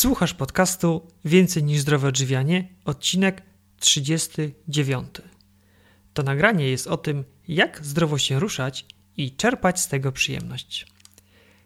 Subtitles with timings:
[0.00, 3.42] Słuchasz podcastu Więcej niż zdrowe odżywianie, odcinek
[3.80, 5.08] 39.
[6.14, 8.86] To nagranie jest o tym, jak zdrowo się ruszać
[9.16, 10.86] i czerpać z tego przyjemność.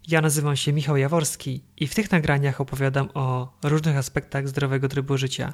[0.09, 5.19] Ja nazywam się Michał Jaworski i w tych nagraniach opowiadam o różnych aspektach zdrowego trybu
[5.19, 5.53] życia.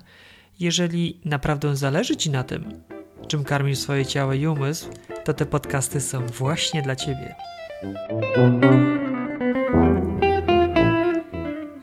[0.61, 2.83] Jeżeli naprawdę zależy Ci na tym,
[3.29, 4.89] czym karmisz swoje ciało i umysł,
[5.25, 7.35] to te podcasty są właśnie dla Ciebie.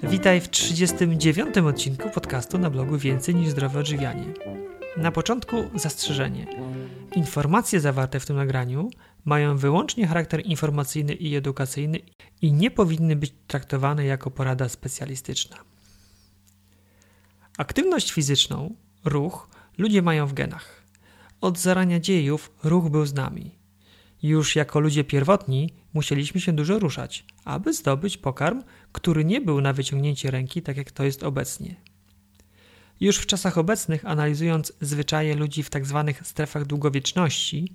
[0.09, 1.57] Witaj w 39.
[1.57, 4.25] odcinku podcastu na blogu Więcej niż zdrowe odżywianie.
[4.97, 6.47] Na początku zastrzeżenie.
[7.15, 8.89] Informacje zawarte w tym nagraniu
[9.25, 11.99] mają wyłącznie charakter informacyjny i edukacyjny
[12.41, 15.57] i nie powinny być traktowane jako porada specjalistyczna.
[17.57, 20.83] Aktywność fizyczną, ruch, ludzie mają w genach.
[21.41, 23.56] Od zarania dziejów ruch był z nami.
[24.23, 29.73] Już jako ludzie pierwotni musieliśmy się dużo ruszać, aby zdobyć pokarm, który nie był na
[29.73, 31.75] wyciągnięcie ręki, tak jak to jest obecnie.
[32.99, 36.03] Już w czasach obecnych, analizując zwyczaje ludzi w tzw.
[36.05, 37.73] Tak strefach długowieczności,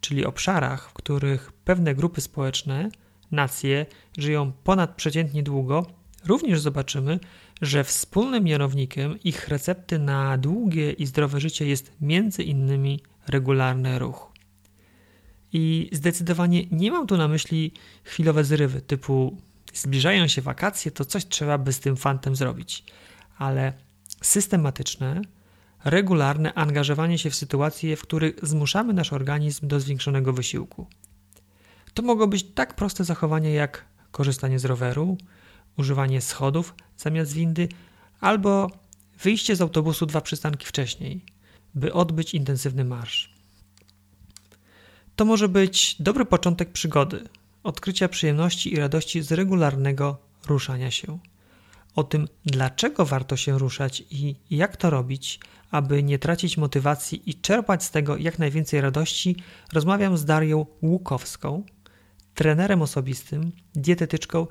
[0.00, 2.90] czyli obszarach, w których pewne grupy społeczne,
[3.30, 3.86] nacje
[4.18, 5.86] żyją ponadprzeciętnie długo,
[6.24, 7.20] również zobaczymy,
[7.62, 14.31] że wspólnym mianownikiem ich recepty na długie i zdrowe życie jest między innymi regularny ruch.
[15.52, 17.72] I zdecydowanie nie mam tu na myśli
[18.04, 19.36] chwilowe zrywy, typu
[19.74, 22.84] zbliżają się wakacje, to coś trzeba by z tym fantem zrobić.
[23.38, 23.72] Ale
[24.22, 25.22] systematyczne,
[25.84, 30.86] regularne angażowanie się w sytuacje, w których zmuszamy nasz organizm do zwiększonego wysiłku.
[31.94, 35.18] To mogą być tak proste zachowania jak korzystanie z roweru,
[35.78, 37.68] używanie schodów zamiast windy,
[38.20, 38.70] albo
[39.22, 41.24] wyjście z autobusu dwa przystanki wcześniej,
[41.74, 43.31] by odbyć intensywny marsz.
[45.22, 47.28] To może być dobry początek przygody,
[47.62, 51.18] odkrycia przyjemności i radości z regularnego ruszania się.
[51.94, 57.34] O tym, dlaczego warto się ruszać i jak to robić, aby nie tracić motywacji i
[57.34, 59.36] czerpać z tego jak najwięcej radości,
[59.72, 61.62] rozmawiam z Darią Łukowską,
[62.34, 64.46] trenerem osobistym, dietetyczką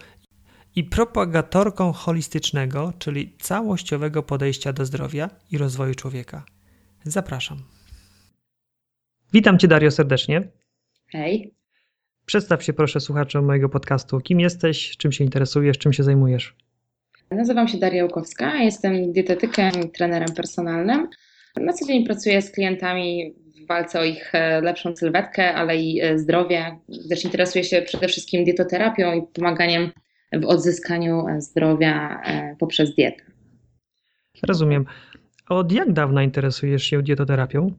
[0.75, 6.43] i propagatorką holistycznego, czyli całościowego podejścia do zdrowia i rozwoju człowieka.
[7.03, 7.57] Zapraszam.
[9.33, 10.60] Witam Cię, Dario, serdecznie.
[11.11, 11.53] Hej.
[12.25, 14.19] Przedstaw się proszę słuchaczom mojego podcastu.
[14.19, 16.55] Kim jesteś, czym się interesujesz, czym się zajmujesz?
[17.31, 21.07] Nazywam się Daria Łukowska, jestem dietetykiem i trenerem personalnym.
[21.55, 23.33] Na co dzień pracuję z klientami
[23.63, 26.79] w walce o ich e, lepszą sylwetkę, ale i e, zdrowie.
[27.09, 29.91] Też interesuję się przede wszystkim dietoterapią i pomaganiem
[30.33, 32.21] w odzyskaniu e, zdrowia
[32.59, 33.23] poprzez dietę.
[34.47, 34.85] Rozumiem.
[35.49, 37.73] Od jak dawna interesujesz się dietoterapią?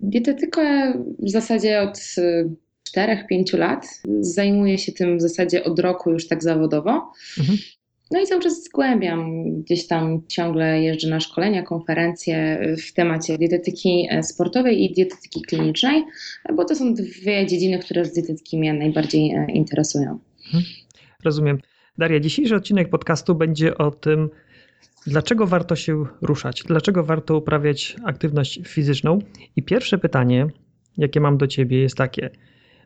[0.00, 1.98] Dietetykę w zasadzie od
[2.96, 3.86] 4-5 lat.
[4.20, 7.12] Zajmuję się tym w zasadzie od roku już tak zawodowo.
[7.38, 7.58] Mhm.
[8.12, 9.44] No i cały czas zgłębiam.
[9.62, 16.04] Gdzieś tam ciągle jeżdżę na szkolenia, konferencje w temacie dietetyki sportowej i dietetyki klinicznej,
[16.56, 20.18] bo to są dwie dziedziny, które z dietetyki mnie najbardziej e, interesują.
[20.46, 20.64] Mhm.
[21.24, 21.58] Rozumiem.
[21.98, 24.30] Daria, dzisiejszy odcinek podcastu będzie o tym,
[25.06, 29.18] dlaczego warto się ruszać, dlaczego warto uprawiać aktywność fizyczną.
[29.56, 30.46] I pierwsze pytanie,
[30.98, 32.30] jakie mam do ciebie, jest takie: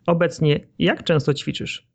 [0.06, 1.87] obecnie jak często ćwiczysz?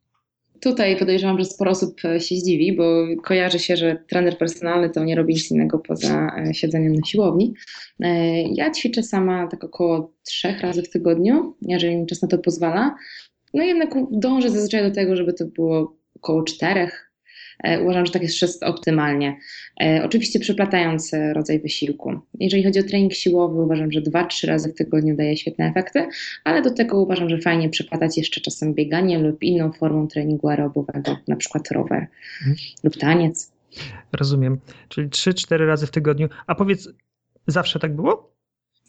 [0.62, 5.04] Tutaj podejrzewam, że sporo osób e, się zdziwi, bo kojarzy się, że trener personalny to
[5.04, 7.54] nie robi nic innego poza e, siedzeniem na siłowni.
[8.00, 12.38] E, ja ćwiczę sama tak około trzech razy w tygodniu, jeżeli mi czas na to
[12.38, 12.96] pozwala.
[13.54, 17.11] No jednak dążę zazwyczaj do tego, żeby to było około czterech
[17.82, 19.38] uważam, że tak jest wszystko optymalnie.
[19.82, 22.20] E, oczywiście przeplatając e, rodzaj wysiłku.
[22.40, 26.08] Jeżeli chodzi o trening siłowy, uważam, że 2-3 razy w tygodniu daje świetne efekty,
[26.44, 31.18] ale do tego uważam, że fajnie przeplatać jeszcze czasem bieganiem lub inną formą treningu aerobowego,
[31.28, 32.08] na przykład rower
[32.42, 32.58] mhm.
[32.84, 33.52] lub taniec.
[34.14, 34.60] Rozumiem.
[34.90, 36.30] Czyli 3-4 razy w tygodniu.
[36.48, 36.90] A powiedz,
[37.48, 38.31] zawsze tak było?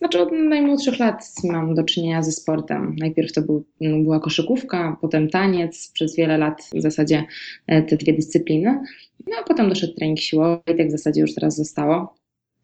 [0.02, 2.96] Znaczy od najmłodszych lat mam do czynienia ze sportem.
[2.98, 7.24] Najpierw to był, była koszykówka, potem taniec, przez wiele lat w zasadzie
[7.66, 8.80] e, te dwie dyscypliny.
[9.26, 12.14] No a potem doszedł trening siłowy i tak w zasadzie już teraz zostało.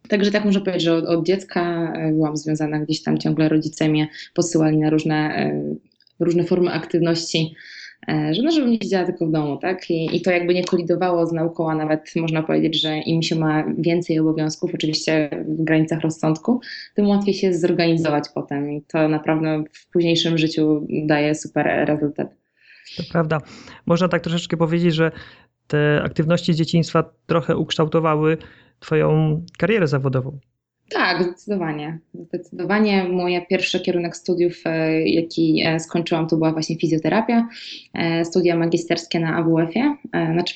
[0.09, 3.89] Także tak muszę powiedzieć, że od, od, dziecka e, byłam związana gdzieś tam ciągle rodzice
[3.89, 5.75] mnie posyłali na różne, e,
[6.21, 7.55] różne formy aktywności
[8.09, 9.91] że no, żebym nie siedziała tylko w domu, tak?
[9.91, 13.37] I, I to jakby nie kolidowało z nauką, a nawet można powiedzieć, że im się
[13.37, 16.61] ma więcej obowiązków, oczywiście w granicach rozsądku,
[16.95, 22.35] tym łatwiej się zorganizować potem i to naprawdę w późniejszym życiu daje super rezultat.
[22.97, 23.41] To prawda.
[23.87, 25.13] Można tak troszeczkę powiedzieć, że
[25.67, 28.39] te aktywności z dzieciństwa trochę ukształtowały
[28.81, 30.39] Twoją karierę zawodową.
[30.89, 31.99] Tak, zdecydowanie.
[32.15, 37.49] Zdecydowanie mój pierwszy kierunek studiów, e, jaki e, skończyłam, to była właśnie fizjoterapia.
[37.95, 39.97] E, studia magisterskie na AWF-ie,
[40.33, 40.55] znaczy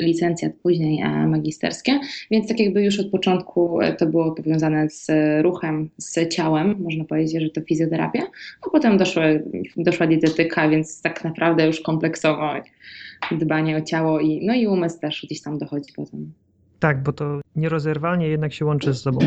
[0.00, 2.00] licencjat później magisterskie,
[2.30, 5.10] więc tak jakby już od początku to było powiązane z
[5.42, 8.22] ruchem, z ciałem, można powiedzieć, że to fizjoterapia,
[8.66, 9.24] a potem doszła,
[9.76, 12.54] doszła dietetyka, więc tak naprawdę już kompleksowo
[13.30, 16.32] dbanie o ciało i, no i umysł też gdzieś tam dochodzi potem.
[16.78, 19.18] Tak, bo to nierozerwalnie jednak się łączy z sobą.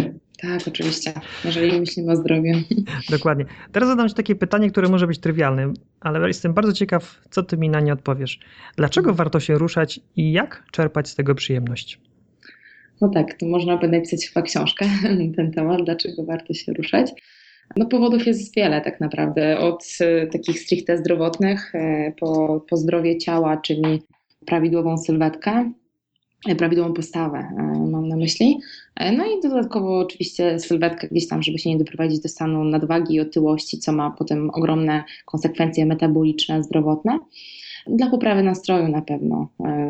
[0.41, 1.13] Tak, oczywiście,
[1.45, 2.53] jeżeli myślimy o zdrowiu.
[3.09, 3.45] Dokładnie.
[3.71, 7.57] Teraz zadam Ci takie pytanie, które może być trywialne, ale jestem bardzo ciekaw, co Ty
[7.57, 8.39] mi na nie odpowiesz.
[8.75, 11.99] Dlaczego warto się ruszać i jak czerpać z tego przyjemność?
[13.01, 17.11] No tak, to można by napisać chyba książkę na ten temat, dlaczego warto się ruszać.
[17.75, 23.17] No powodów jest wiele tak naprawdę, od e, takich stricte zdrowotnych e, po, po zdrowie
[23.17, 24.01] ciała, czyli
[24.45, 25.71] prawidłową sylwetkę,
[26.57, 28.59] prawidłową postawę e, mam na myśli.
[28.95, 33.15] E, no i dodatkowo oczywiście sylwetkę gdzieś tam, żeby się nie doprowadzić do stanu nadwagi
[33.15, 37.19] i otyłości, co ma potem ogromne konsekwencje metaboliczne, zdrowotne.
[37.88, 39.50] Dla poprawy nastroju na pewno.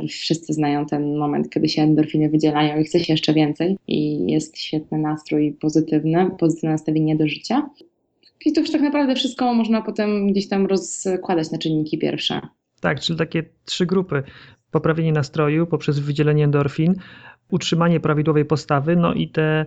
[0.09, 4.57] Wszyscy znają ten moment, kiedy się endorfiny wydzielają i chce się jeszcze więcej i jest
[4.57, 7.69] świetny nastrój pozytywny, pozytywne nastawienie do życia.
[8.45, 12.41] I to już tak naprawdę wszystko można potem gdzieś tam rozkładać na czynniki pierwsze.
[12.81, 14.23] Tak, czyli takie trzy grupy
[14.71, 16.95] poprawienie nastroju poprzez wydzielenie endorfin,
[17.51, 19.65] utrzymanie prawidłowej postawy, no i te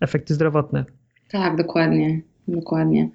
[0.00, 0.84] efekty zdrowotne.
[1.30, 3.10] Tak, dokładnie, dokładnie.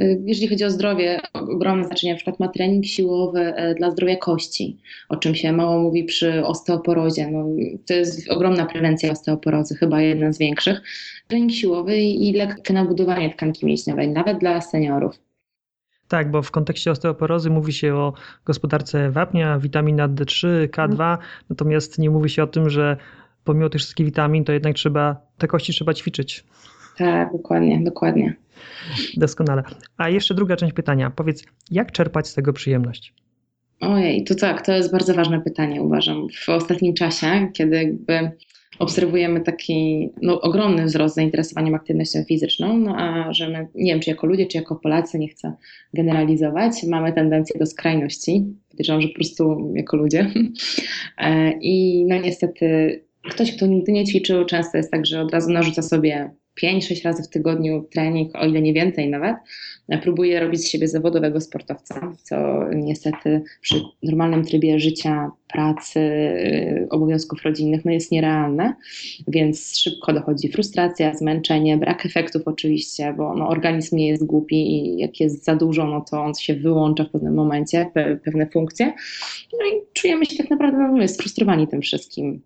[0.00, 4.16] Y, jeżeli chodzi o zdrowie, ogromne znaczenie na przykład ma trening siłowy e, dla zdrowia
[4.16, 4.78] kości,
[5.08, 7.30] o czym się mało mówi przy osteoporozie.
[7.30, 7.46] No,
[7.86, 10.82] to jest ogromna prewencja osteoporozy, chyba jedna z większych.
[11.28, 15.25] Trening siłowy i lekkie nabudowanie tkanki mięśniowej, nawet dla seniorów.
[16.08, 18.12] Tak, bo w kontekście osteoporozy mówi się o
[18.44, 21.18] gospodarce wapnia, witamina D3, K2, mhm.
[21.50, 22.96] natomiast nie mówi się o tym, że
[23.44, 26.44] pomimo tych wszystkich witamin, to jednak trzeba, te kości trzeba ćwiczyć.
[26.98, 28.36] Tak, dokładnie, dokładnie.
[29.16, 29.62] Doskonale.
[29.96, 31.10] A jeszcze druga część pytania.
[31.10, 33.14] Powiedz, jak czerpać z tego przyjemność?
[33.80, 36.26] Ojej, to tak, to jest bardzo ważne pytanie, uważam.
[36.44, 38.30] W ostatnim czasie, kiedy jakby
[38.78, 44.10] obserwujemy taki no, ogromny wzrost zainteresowania aktywnością fizyczną, no a że my, nie wiem, czy
[44.10, 45.52] jako ludzie, czy jako Polacy, nie chcę
[45.94, 48.44] generalizować, mamy tendencję do skrajności.
[48.70, 50.30] Podejrzewam, że po prostu jako ludzie.
[51.18, 53.00] E, I no niestety
[53.30, 56.30] ktoś, kto nigdy nie ćwiczył, często jest tak, że od razu narzuca sobie
[56.62, 59.36] 5-6 razy w tygodniu trening, o ile nie więcej nawet,
[60.02, 62.36] próbuje robić z siebie zawodowego sportowca, co
[62.74, 68.74] niestety przy normalnym trybie życia, pracy, y, obowiązków rodzinnych no jest nierealne,
[69.28, 74.98] więc szybko dochodzi frustracja, zmęczenie, brak efektów oczywiście, bo no, organizm nie jest głupi i
[74.98, 77.90] jak jest za dużo, no to on się wyłącza w pewnym momencie,
[78.24, 78.86] pewne funkcje,
[79.52, 82.42] no i czujemy się tak naprawdę no, sfrustrowani tym wszystkim.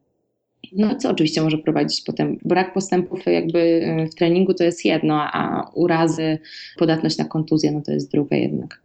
[0.73, 2.39] No co oczywiście może prowadzić potem.
[2.45, 6.39] Brak postępów jakby y, w treningu to jest jedno, a urazy,
[6.79, 8.81] podatność na kontuzję no to jest drugie jednak.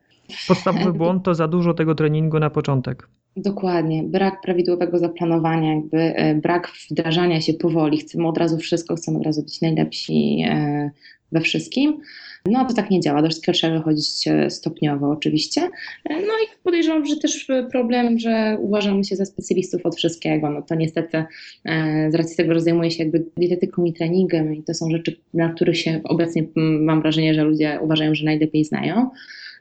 [0.48, 3.08] Podstawowy błąd to za dużo tego treningu na początek.
[3.38, 4.04] Dokładnie.
[4.04, 7.98] Brak prawidłowego zaplanowania, jakby y, brak wdrażania się powoli.
[7.98, 10.92] Chcemy od razu wszystko, chcemy od razu być najlepsi y,
[11.32, 12.02] we wszystkim.
[12.46, 15.62] No to tak nie działa, do wszystkiego trzeba wychodzić e, stopniowo oczywiście.
[16.06, 20.50] E, no i podejrzewam, że też problem, że uważamy się za specjalistów od wszystkiego.
[20.50, 21.24] No to niestety
[21.66, 25.16] e, z racji tego, że zajmuję się jakby dietetyką i treningiem i to są rzeczy,
[25.34, 29.10] na których się obecnie mam wrażenie, że ludzie uważają, że najlepiej znają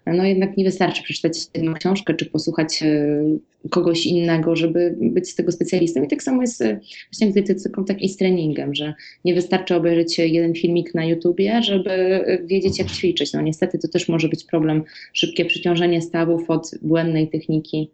[0.06, 3.22] no jednak nie wystarczy przeczytać jedną książkę czy posłuchać e,
[3.70, 6.02] kogoś innego, żeby być z tego specjalistą.
[6.02, 6.80] I tak samo jest e,
[7.12, 11.62] właśnie z dietetyką, tak i z treningiem, że nie wystarczy obejrzeć jeden filmik na YouTubie,
[11.62, 13.32] żeby wiedzieć, jak ćwiczyć.
[13.32, 14.82] No niestety to też może być problem.
[15.12, 17.90] Szybkie przyciążenie stawów od błędnej techniki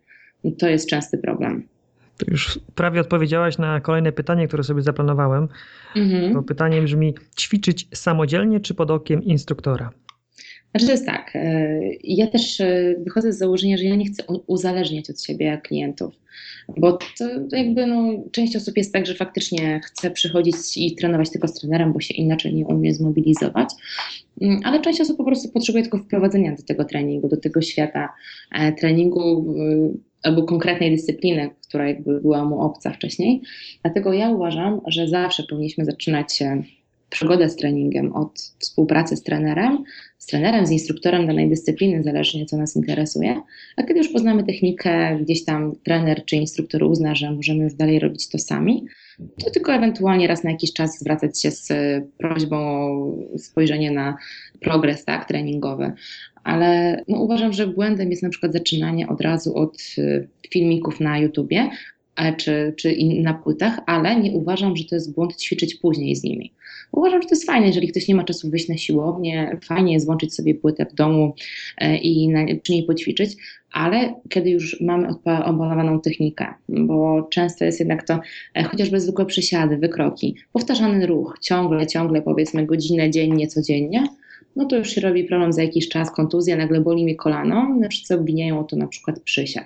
[0.59, 1.63] to jest częsty problem.
[2.17, 5.49] To już prawie odpowiedziałaś na kolejne pytanie, które sobie zaplanowałem.
[5.97, 6.35] Mhm.
[6.35, 9.91] To pytanie brzmi: ćwiczyć samodzielnie czy pod okiem instruktora?
[10.71, 14.23] Znaczy to jest tak, e, ja też e, wychodzę z założenia, że ja nie chcę
[14.47, 16.15] uzależniać od siebie klientów,
[16.77, 17.25] bo to
[17.57, 21.93] jakby no, część osób jest tak, że faktycznie chce przychodzić i trenować tylko z trenerem,
[21.93, 23.69] bo się inaczej nie umie zmobilizować,
[24.41, 28.09] mm, ale część osób po prostu potrzebuje tylko wprowadzenia do tego treningu, do tego świata
[28.53, 29.55] e, treningu
[30.23, 33.41] albo konkretnej dyscypliny, która jakby była mu obca wcześniej.
[33.83, 36.43] Dlatego ja uważam, że zawsze powinniśmy zaczynać
[37.11, 39.85] przygodę z treningiem od współpracy z trenerem,
[40.19, 43.41] z trenerem, z instruktorem danej dyscypliny, zależnie co nas interesuje.
[43.77, 47.99] A kiedy już poznamy technikę, gdzieś tam trener czy instruktor uzna, że możemy już dalej
[47.99, 48.87] robić to sami,
[49.45, 51.73] to tylko ewentualnie raz na jakiś czas zwracać się z
[52.19, 52.59] prośbą
[53.35, 54.17] o spojrzenie na
[54.61, 55.93] progres tak, treningowy.
[56.45, 61.19] Ale no, uważam, że błędem jest na przykład zaczynanie od razu od y, filmików na
[61.19, 61.71] YouTubie,
[62.37, 66.53] czy, czy na płytach, ale nie uważam, że to jest błąd ćwiczyć później z nimi.
[66.93, 70.07] Uważam, że to jest fajne, jeżeli ktoś nie ma czasu wyjść na siłownię, fajnie jest
[70.07, 71.35] włączyć sobie płytę w domu
[71.79, 73.37] e, i na, przy niej poćwiczyć,
[73.73, 78.21] ale kiedy już mamy opanowaną technikę, bo często jest jednak to
[78.55, 84.05] e, chociażby zwykłe przysiady, wykroki, powtarzany ruch, ciągle, ciągle powiedzmy godzinę dziennie, codziennie,
[84.57, 87.89] no to już się robi problem za jakiś czas, kontuzja, nagle boli mi kolano, na
[87.89, 89.65] przykład obwiniają o to na przykład przysiad.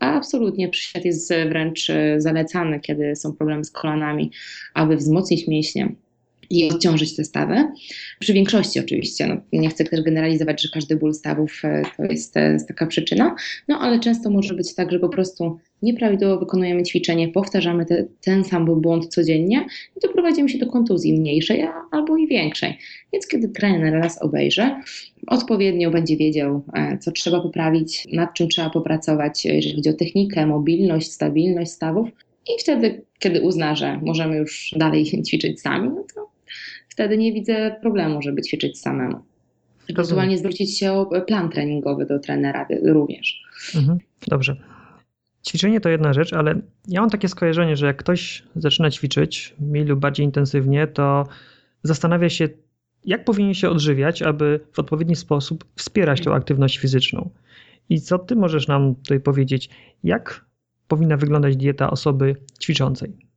[0.00, 4.30] Absolutnie przysiad jest wręcz e, zalecany, kiedy są problemy z kolanami,
[4.74, 5.94] aby wzmocnić mięśnie
[6.50, 7.64] i odciążyć te stawy.
[8.18, 12.34] Przy większości oczywiście, no, nie chcę też generalizować, że każdy ból stawów e, to jest,
[12.34, 13.34] to jest taka przyczyna,
[13.68, 18.44] no ale często może być tak, że po prostu nieprawidłowo wykonujemy ćwiczenie, powtarzamy te, ten
[18.44, 19.66] sam błąd codziennie
[19.96, 22.78] i doprowadzimy się do kontuzji mniejszej albo i większej.
[23.12, 24.70] Więc kiedy trener nas obejrzy,
[25.26, 30.46] odpowiednio będzie wiedział, e, co trzeba poprawić, nad czym trzeba popracować, jeżeli chodzi o technikę,
[30.46, 32.08] mobilność, stabilność stawów.
[32.48, 36.29] I wtedy, kiedy uzna, że możemy już dalej ćwiczyć sami, no to
[37.00, 39.20] wtedy nie widzę problemu, żeby ćwiczyć samemu.
[39.88, 43.42] Ewentualnie zwrócić się o plan treningowy do trenera również.
[43.74, 44.56] Mhm, dobrze.
[45.48, 49.84] Ćwiczenie to jedna rzecz, ale ja mam takie skojarzenie, że jak ktoś zaczyna ćwiczyć mniej
[49.84, 51.26] lub bardziej intensywnie, to
[51.82, 52.48] zastanawia się,
[53.04, 57.30] jak powinien się odżywiać, aby w odpowiedni sposób wspierać tą aktywność fizyczną.
[57.88, 59.70] I co ty możesz nam tutaj powiedzieć?
[60.04, 60.44] Jak
[60.88, 63.29] powinna wyglądać dieta osoby ćwiczącej?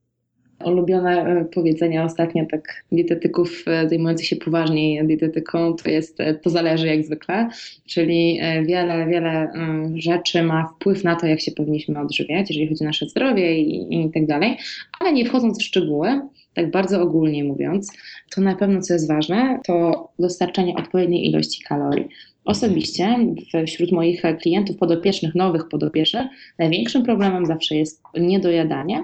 [0.66, 6.50] Ulubione e, powiedzenia ostatnio tak dietetyków e, zajmujących się poważniej dietetyką to jest e, to
[6.50, 7.50] zależy jak zwykle,
[7.86, 9.52] czyli wiele, wiele
[9.96, 14.06] rzeczy ma wpływ na to, jak się powinniśmy odżywiać, jeżeli chodzi o nasze zdrowie i,
[14.06, 14.58] i tak dalej,
[15.00, 16.22] ale nie wchodząc w szczegóły,
[16.54, 17.98] tak bardzo ogólnie mówiąc,
[18.36, 22.08] to na pewno co jest ważne, to dostarczanie odpowiedniej ilości kalorii.
[22.46, 23.18] Osobiście
[23.68, 26.28] wśród moich klientów podopiecznych, nowych podopiecznych,
[26.60, 29.04] największym problemem zawsze jest niedojadanie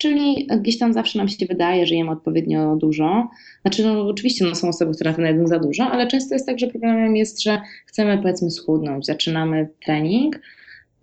[0.00, 3.28] Czyli gdzieś tam zawsze nam się wydaje, że jemy odpowiednio dużo.
[3.62, 6.58] Znaczy, no, oczywiście no, są osoby, które na jedzą za dużo, ale często jest tak,
[6.58, 10.40] że problemem jest, że chcemy powiedzmy schudnąć, zaczynamy trening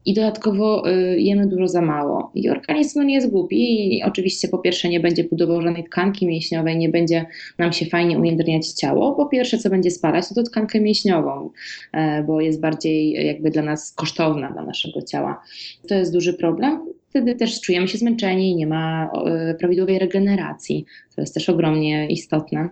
[0.05, 2.31] i dodatkowo y, jemy dużo za mało.
[2.35, 6.27] I organizm no, nie jest głupi i oczywiście po pierwsze nie będzie budował żadnej tkanki
[6.27, 7.25] mięśniowej, nie będzie
[7.57, 9.15] nam się fajnie ujędrniać ciało.
[9.15, 11.49] Po pierwsze co będzie spalać, to, to tkankę mięśniową,
[11.93, 15.41] e, bo jest bardziej jakby dla nas kosztowna, dla naszego ciała.
[15.87, 20.85] To jest duży problem wtedy też czujemy się zmęczeni, nie ma e, prawidłowej regeneracji.
[21.15, 22.69] To jest też ogromnie istotne.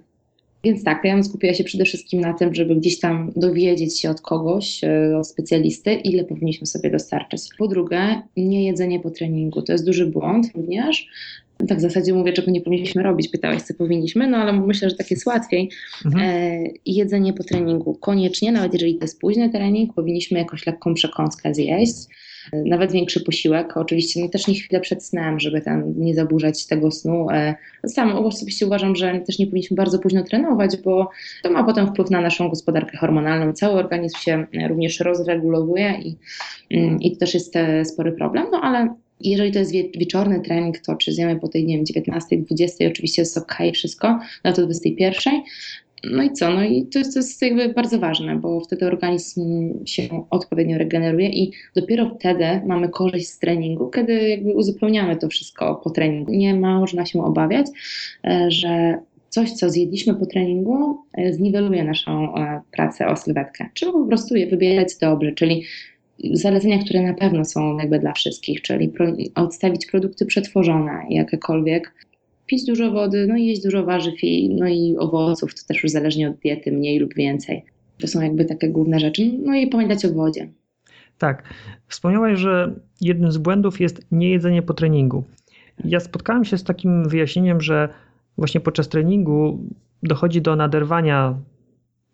[0.64, 4.10] Więc tak, ja bym skupiła się przede wszystkim na tym, żeby gdzieś tam dowiedzieć się
[4.10, 7.42] od kogoś, e, od specjalisty, ile powinniśmy sobie dostarczyć.
[7.58, 9.62] Po drugie, nie jedzenie po treningu.
[9.62, 11.08] To jest duży błąd również.
[11.68, 13.28] Tak w zasadzie mówię, czego nie powinniśmy robić.
[13.28, 15.70] Pytałeś, co powinniśmy, no ale myślę, że tak jest łatwiej.
[16.06, 16.26] Mhm.
[16.30, 17.94] E, jedzenie po treningu.
[17.94, 22.08] Koniecznie, nawet jeżeli to jest późny trening, powinniśmy jakąś lekką przekąskę zjeść
[22.54, 23.78] nawet większy posiłek.
[23.78, 27.28] Oczywiście no też nie chwilę przed snem, żeby tam nie zaburzać tego snu.
[27.32, 27.56] E,
[27.88, 31.10] sam osobiście uważam, że też nie powinniśmy bardzo późno trenować, bo
[31.44, 33.54] to ma potem wpływ na naszą gospodarkę hormonalną.
[33.54, 36.16] Cały organizm się również rozregulowuje i,
[36.72, 40.80] mm, i to też jest e, spory problem, no ale jeżeli to jest wieczorny trening,
[40.80, 44.66] to czy zjemy po tej, nie wiem, 19, 20, oczywiście jest ok, wszystko, na to
[44.66, 45.34] 21,
[46.04, 46.54] no i co?
[46.54, 51.30] No i to jest, to jest jakby bardzo ważne, bo wtedy organizm się odpowiednio regeneruje
[51.30, 56.32] i dopiero wtedy mamy korzyść z treningu, kiedy jakby uzupełniamy to wszystko po treningu.
[56.32, 57.68] Nie można się obawiać,
[58.24, 58.98] e, że
[59.30, 63.70] coś, co zjedliśmy po treningu, e, zniweluje naszą e, pracę o sylwetkę.
[63.74, 65.64] Trzeba po prostu je wybierać dobrze, czyli
[66.34, 68.92] zalecenia, które na pewno są jakby dla wszystkich, czyli
[69.36, 71.94] odstawić produkty przetworzone, jakiekolwiek,
[72.46, 75.92] pić dużo wody, no i jeść dużo warzyw i, no i owoców, to też już
[75.92, 77.66] zależnie od diety, mniej lub więcej.
[77.98, 79.32] To są jakby takie główne rzeczy.
[79.44, 80.48] No i pamiętać o wodzie.
[81.18, 81.44] Tak.
[81.88, 85.24] Wspomniałaś, że jednym z błędów jest niejedzenie po treningu.
[85.86, 87.90] Ja spotkałem się z takim wyjaśnieniem, że
[88.38, 89.60] właśnie podczas treningu
[90.04, 91.38] dochodzi do naderwania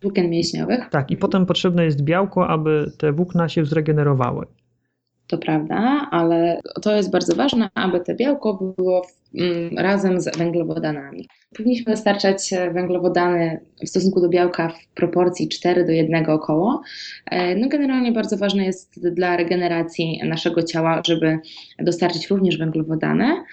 [0.02, 0.90] włókien mięśniowych.
[0.92, 4.46] Tak, i potem potrzebne jest białko, aby te włókna się zregenerowały
[5.32, 11.28] to prawda, ale to jest bardzo ważne, aby te białko było mm, razem z węglowodanami.
[11.58, 16.82] Powinniśmy dostarczać e, węglowodany w stosunku do białka w proporcji 4 do 1 około.
[17.26, 21.40] E, no generalnie bardzo ważne jest dla regeneracji naszego ciała, żeby
[21.80, 23.44] dostarczyć również węglowodany.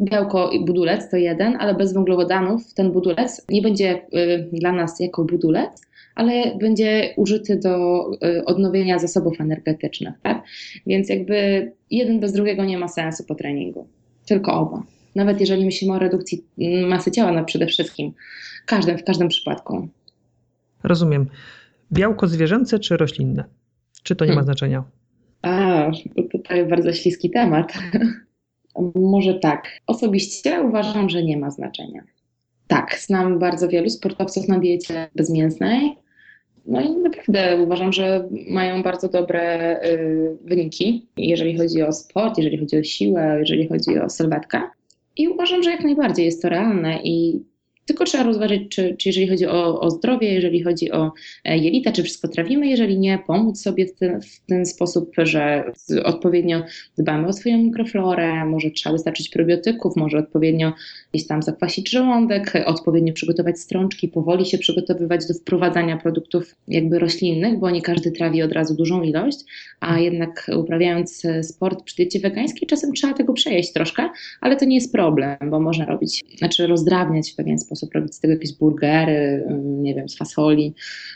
[0.00, 5.00] Białko i budulec to jeden, ale bez węglowodanów ten budulec nie będzie y, dla nas
[5.00, 5.82] jako budulec,
[6.14, 10.42] ale będzie użyty do y, odnowienia zasobów energetycznych, tak?
[10.86, 13.86] Więc jakby jeden bez drugiego nie ma sensu po treningu,
[14.26, 14.82] tylko oba.
[15.14, 16.44] Nawet jeżeli myślimy o redukcji
[16.86, 18.12] masy ciała, no przede wszystkim,
[18.66, 19.88] każdym, w każdym przypadku.
[20.82, 21.26] Rozumiem.
[21.92, 23.44] Białko zwierzęce czy roślinne?
[24.02, 24.42] Czy to nie hmm.
[24.42, 24.84] ma znaczenia?
[25.42, 25.90] A,
[26.32, 27.72] to bardzo śliski temat.
[28.94, 29.68] Może tak.
[29.86, 32.02] Osobiście uważam, że nie ma znaczenia.
[32.66, 35.96] Tak, znam bardzo wielu sportowców na diecie bezmięsnej.
[36.66, 42.58] No i naprawdę uważam, że mają bardzo dobre y, wyniki, jeżeli chodzi o sport, jeżeli
[42.58, 44.62] chodzi o siłę, jeżeli chodzi o sylwetkę.
[45.16, 47.42] I uważam, że jak najbardziej jest to realne i
[47.86, 51.12] tylko trzeba rozważyć, czy, czy jeżeli chodzi o, o, zdrowie, jeżeli chodzi o
[51.44, 55.72] e, jelita, czy wszystko trawimy, jeżeli nie, pomóc sobie w ten, w ten sposób, że
[56.04, 56.62] odpowiednio
[56.98, 60.72] dbamy o swoją mikroflorę, może trzeba wystarczyć probiotyków, może odpowiednio
[61.12, 67.58] gdzieś tam zakwasić żołądek, odpowiednio przygotować strączki, powoli się przygotowywać do wprowadzania produktów jakby roślinnych,
[67.58, 69.38] bo nie każdy trawi od razu dużą ilość,
[69.80, 74.08] a jednak uprawiając sport przy diecie wegańskiej czasem trzeba tego przejeść troszkę,
[74.40, 78.20] ale to nie jest problem, bo można robić, znaczy rozdrabniać w pewien sposób, robić z
[78.20, 80.74] tego jakieś burgery, mm, nie wiem, z fasoli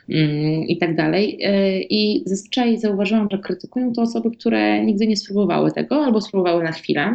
[0.08, 1.38] mm, i tak dalej.
[1.42, 6.64] E, I zazwyczaj zauważyłam, że krytykują to osoby, które nigdy nie spróbowały tego albo spróbowały
[6.64, 7.14] na chwilę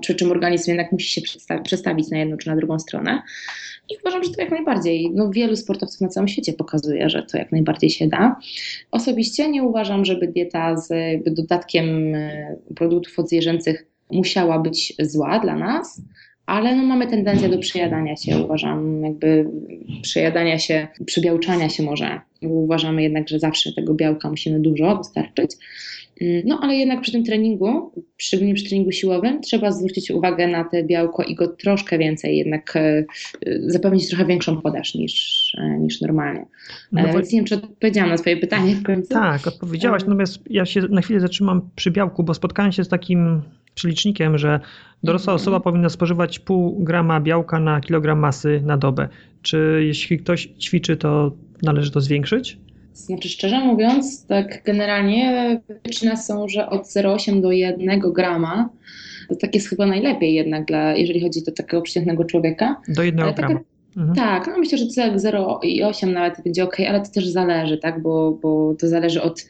[0.00, 1.20] przy czym organizm jednak musi się
[1.64, 3.22] przestawić na jedną czy na drugą stronę.
[3.90, 7.38] I uważam, że to jak najbardziej, no wielu sportowców na całym świecie pokazuje, że to
[7.38, 8.36] jak najbardziej się da.
[8.90, 10.88] Osobiście nie uważam, żeby dieta z
[11.26, 16.02] dodatkiem e, produktów odzwierzęcych musiała być zła dla nas,
[16.46, 19.50] ale no mamy tendencję do przejadania się, uważam, jakby
[20.02, 22.20] przejadania się, przybiałczania się może.
[22.42, 25.50] Uważamy jednak, że zawsze tego białka musimy dużo dostarczyć.
[26.20, 30.64] Mm, no ale jednak przy tym treningu, szczególnie przy treningu siłowym, trzeba zwrócić uwagę na
[30.64, 33.04] te białko i go troszkę więcej, jednak e,
[33.66, 36.46] zapewnić trochę większą podaż niż, e, niż normalnie.
[36.92, 39.08] No e, Więc nie wiem, czy odpowiedziałam na Twoje pytanie w końcu.
[39.08, 40.02] Tak, odpowiedziałaś.
[40.02, 43.42] Natomiast ja się na chwilę zatrzymam przy białku, bo spotkałem się z takim
[43.74, 44.60] przelicznikiem, że
[45.02, 45.42] dorosła mhm.
[45.42, 49.08] osoba powinna spożywać pół grama białka na kilogram masy na dobę.
[49.42, 51.32] Czy jeśli ktoś ćwiczy, to
[51.62, 52.58] należy to zwiększyć?
[52.96, 58.68] Znaczy, szczerze mówiąc, tak generalnie wytyczne są, że od 0,8 do 1 grama
[59.28, 62.80] to tak jest chyba najlepiej jednak, dla, jeżeli chodzi o takiego przeciętnego człowieka.
[62.88, 63.60] Do 1 grama.
[63.96, 64.16] Mhm.
[64.16, 68.74] Tak, no myślę, że 0,8 nawet będzie ok, ale to też zależy, tak, bo, bo
[68.74, 69.46] to zależy od,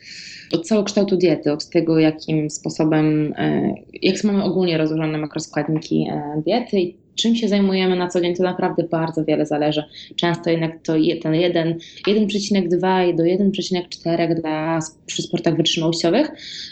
[0.52, 6.92] od całokształtu diety, od tego, jakim sposobem, e, jak mamy ogólnie rozłożone makroskładniki e, diety
[7.16, 9.84] czym się zajmujemy na co dzień, to naprawdę bardzo wiele zależy.
[10.16, 16.30] Często jednak to ten 1,2 do 1,4 dla, przy sportach wytrzymałościowych.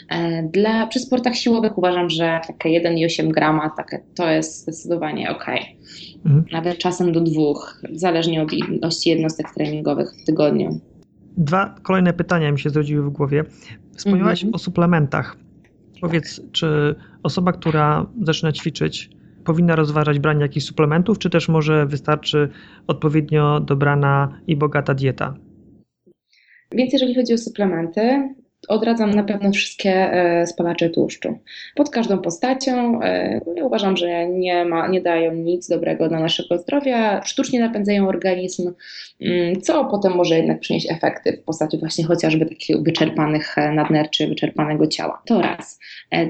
[0.09, 5.45] E, dla, przy sportach siłowych uważam, że takie 1,8 grama takie, to jest zdecydowanie ok.
[6.25, 6.45] Mhm.
[6.51, 10.79] Nawet czasem do dwóch, zależnie od ilości jednostek treningowych w tygodniu.
[11.37, 13.43] Dwa kolejne pytania mi się zrodziły w głowie.
[13.95, 14.55] Wspomniałaś mhm.
[14.55, 15.37] o suplementach.
[16.01, 19.09] Powiedz, czy osoba, która zaczyna ćwiczyć,
[19.45, 22.49] powinna rozważać branie jakichś suplementów, czy też może wystarczy
[22.87, 25.35] odpowiednio dobrana i bogata dieta?
[26.71, 28.35] Więc jeżeli chodzi o suplementy,
[28.67, 31.37] odradzam na pewno wszystkie e, spalacze tłuszczu.
[31.75, 37.21] Pod każdą postacią e, uważam, że nie, ma, nie dają nic dobrego dla naszego zdrowia,
[37.23, 38.71] sztucznie napędzają organizm,
[39.21, 44.27] mm, co potem może jednak przynieść efekty w postaci właśnie chociażby takich wyczerpanych e, nadnerczy,
[44.27, 45.21] wyczerpanego ciała.
[45.25, 45.79] To raz.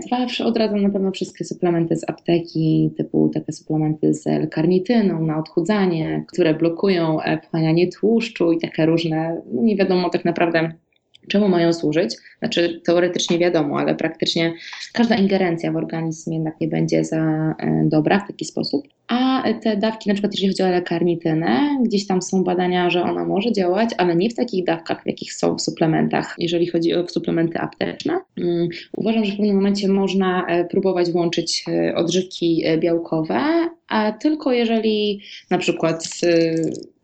[0.06, 6.26] Dwa, odradzam na pewno wszystkie suplementy z apteki, typu takie suplementy z L-karnityną na odchudzanie,
[6.28, 10.71] które blokują wchłanianie tłuszczu i takie różne, no nie wiadomo tak naprawdę
[11.27, 12.15] czemu mają służyć.
[12.39, 14.53] Znaczy, teoretycznie wiadomo, ale praktycznie
[14.93, 18.88] każda ingerencja w organizm jednak nie będzie za e, dobra w taki sposób.
[19.07, 23.25] A te dawki, na przykład jeżeli chodzi o lekarnitynę, gdzieś tam są badania, że ona
[23.25, 27.07] może działać, ale nie w takich dawkach, w jakich są w suplementach, jeżeli chodzi o
[27.07, 28.19] suplementy apteczne.
[28.38, 33.39] Um, uważam, że w pewnym momencie można e, próbować łączyć e, odżywki białkowe,
[33.88, 36.07] a tylko jeżeli na przykład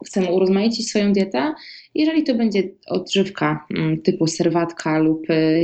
[0.05, 1.53] chcemy urozmaicić swoją dietę,
[1.95, 5.59] jeżeli to będzie odżywka mm, typu serwatka lub y,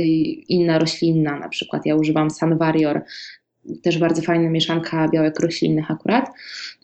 [0.48, 3.02] inna roślinna, na przykład ja używam Sanvarior,
[3.82, 6.30] też bardzo fajna mieszanka białek roślinnych akurat.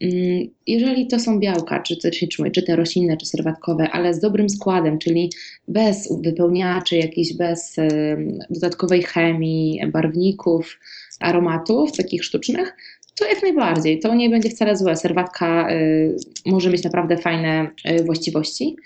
[0.01, 1.97] Mm, jeżeli to są białka, czy,
[2.53, 5.31] czy, te roślinne, czy serwatkowe, ale z dobrym składem, czyli
[5.69, 8.17] bez wypełniaczy, jakichś bez y,
[8.51, 10.81] dodatkowej chemii, barwników,
[11.21, 12.77] aromatów takich sztucznych,
[13.15, 14.01] to jak najbardziej.
[14.01, 14.97] To nie będzie wcale złe.
[14.97, 17.71] Serwatka y, może mieć naprawdę fajne
[18.05, 18.77] właściwości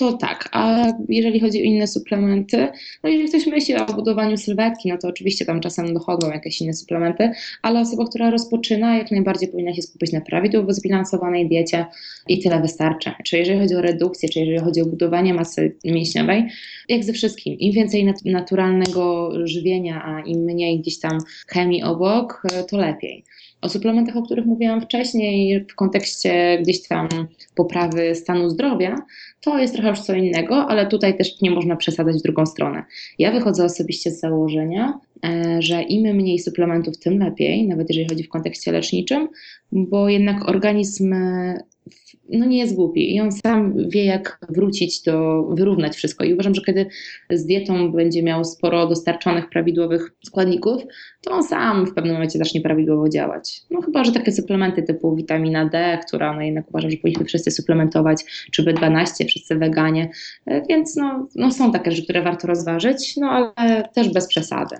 [0.00, 0.48] to tak.
[0.52, 2.68] A jeżeli chodzi o inne suplementy,
[3.02, 6.72] no jeżeli ktoś myśli o budowaniu sylwetki, no to oczywiście tam czasem dochodzą jakieś inne
[6.72, 7.30] suplementy,
[7.62, 11.86] ale osoba, która rozpoczyna, jak najbardziej powinna się skupić na prawidłowo zbilansowanej diecie
[12.28, 13.10] i tyle wystarczy.
[13.24, 16.48] Czy jeżeli chodzi o redukcję, czy jeżeli chodzi o budowanie masy mięśniowej,
[16.88, 22.76] jak ze wszystkim, im więcej naturalnego żywienia, a im mniej gdzieś tam chemii obok, to
[22.76, 23.24] lepiej.
[23.62, 27.08] O suplementach, o których mówiłam wcześniej, w kontekście gdzieś tam
[27.54, 28.96] poprawy stanu zdrowia,
[29.40, 32.84] to jest trochę już co innego, ale tutaj też nie można przesadzać w drugą stronę.
[33.18, 35.00] Ja wychodzę osobiście z założenia,
[35.58, 39.28] że im mniej suplementów, tym lepiej, nawet jeżeli chodzi w kontekście leczniczym,
[39.72, 41.14] bo jednak organizm
[42.32, 46.24] no nie jest głupi i on sam wie, jak wrócić do, wyrównać wszystko.
[46.24, 46.86] I uważam, że kiedy
[47.30, 50.82] z dietą będzie miał sporo dostarczonych prawidłowych składników,
[51.20, 53.60] to on sam w pewnym momencie zacznie prawidłowo działać.
[53.70, 57.50] No chyba, że takie suplementy typu witamina D, która no jednak uważam, że powinniśmy wszyscy
[57.50, 60.10] suplementować, czy B12, wszyscy weganie,
[60.46, 64.76] e, więc no, no są takie rzeczy, które warto rozważyć, no ale też bez przesady.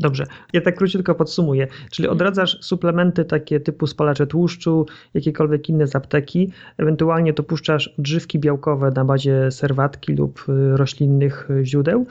[0.00, 1.66] Dobrze, ja tak króciutko podsumuję.
[1.90, 2.16] Czyli mhm.
[2.16, 9.04] odradzasz suplementy takie typu spalacze tłuszczu, jakiekolwiek inne z apteki, ewentualnie dopuszczasz odżywki białkowe na
[9.04, 12.06] bazie serwatki lub y, roślinnych źródeł,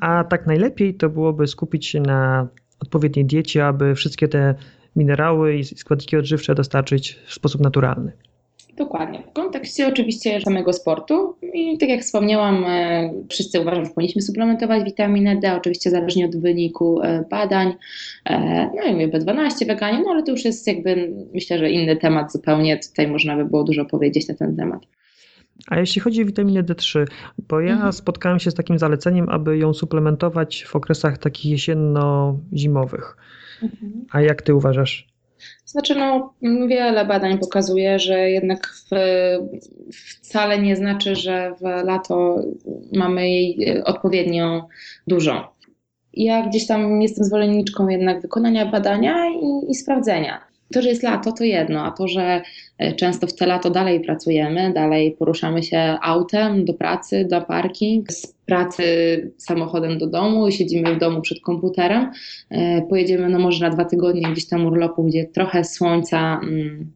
[0.00, 2.46] a tak najlepiej to byłoby skupić się na
[2.80, 4.54] odpowiedniej diecie, aby wszystkie te
[4.96, 8.12] minerały i składniki odżywcze dostarczyć w sposób naturalny.
[8.76, 9.22] Dokładnie.
[9.62, 15.36] Kontekście oczywiście samego sportu i tak jak wspomniałam, e, wszyscy uważam, że powinniśmy suplementować witaminę
[15.36, 17.74] D, oczywiście zależnie od wyniku e, badań.
[18.24, 21.96] E, no i mówię B12, weganie, no ale to już jest jakby myślę, że inny
[21.96, 22.78] temat zupełnie.
[22.78, 24.82] Tutaj można by było dużo powiedzieć na ten temat.
[25.66, 27.04] A jeśli chodzi o witaminę D3,
[27.48, 27.92] bo ja mhm.
[27.92, 33.16] spotkałem się z takim zaleceniem, aby ją suplementować w okresach takich jesienno-zimowych.
[33.62, 34.04] Mhm.
[34.10, 35.11] A jak ty uważasz?
[35.72, 36.34] Znaczy, no,
[36.68, 38.90] wiele badań pokazuje, że jednak w,
[40.20, 42.42] wcale nie znaczy, że w lato
[42.92, 44.68] mamy jej odpowiednio
[45.06, 45.54] dużo.
[46.14, 50.40] Ja gdzieś tam jestem zwolenniczką jednak wykonania badania i, i sprawdzenia.
[50.74, 52.42] To, że jest lato, to jedno, a to, że
[52.78, 58.06] e, często w te lato dalej pracujemy, dalej poruszamy się autem do pracy, do parking,
[58.52, 58.84] pracy
[59.36, 62.10] samochodem do domu, siedzimy w domu przed komputerem,
[62.50, 66.92] e, pojedziemy no może na dwa tygodnie gdzieś tam urlopu, gdzie trochę słońca mm,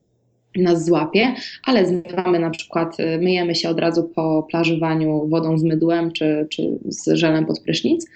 [0.57, 5.63] nas złapie, ale zmywamy na przykład, e, myjemy się od razu po plażowaniu wodą z
[5.63, 8.07] mydłem czy, czy z żelem pod prysznic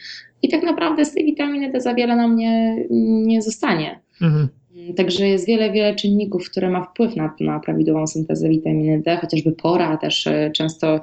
[0.43, 2.85] i tak naprawdę z tej witaminy D za wiele nam nie,
[3.27, 4.01] nie zostanie.
[4.23, 4.49] Mhm.
[4.97, 9.53] Także jest wiele, wiele czynników, które ma wpływ na, na prawidłową syntezę witaminy D, chociażby
[9.53, 11.01] pora też e, często